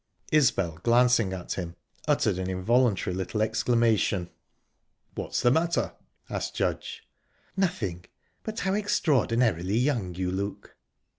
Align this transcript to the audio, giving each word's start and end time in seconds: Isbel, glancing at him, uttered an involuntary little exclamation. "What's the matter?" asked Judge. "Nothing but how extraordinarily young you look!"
Isbel, 0.31 0.79
glancing 0.81 1.31
at 1.31 1.51
him, 1.53 1.75
uttered 2.07 2.39
an 2.39 2.49
involuntary 2.49 3.15
little 3.15 3.39
exclamation. 3.43 4.31
"What's 5.13 5.41
the 5.43 5.51
matter?" 5.51 5.93
asked 6.27 6.55
Judge. 6.55 7.03
"Nothing 7.55 8.05
but 8.41 8.61
how 8.61 8.73
extraordinarily 8.73 9.77
young 9.77 10.15
you 10.15 10.31
look!" 10.31 10.75